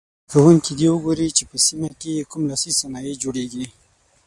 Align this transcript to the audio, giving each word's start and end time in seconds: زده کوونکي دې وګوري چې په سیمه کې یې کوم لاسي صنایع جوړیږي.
زده 0.03 0.29
کوونکي 0.39 0.71
دې 0.79 0.87
وګوري 0.91 1.27
چې 1.37 1.43
په 1.49 1.57
سیمه 1.65 1.89
کې 1.99 2.09
یې 2.17 2.23
کوم 2.31 2.43
لاسي 2.49 2.71
صنایع 2.79 3.13
جوړیږي. 3.23 3.65